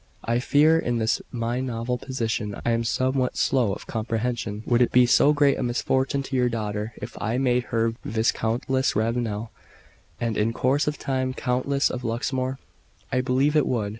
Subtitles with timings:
[0.25, 4.63] "I fear in this my novel position I am somewhat slow of comprehension.
[4.65, 8.95] Would it be so great a misfortune to your daughter if I made her Viscountess
[8.95, 9.51] Ravenel,
[10.19, 12.57] and in course of time Countess of Luxmore?"
[13.11, 13.89] "I believe it would.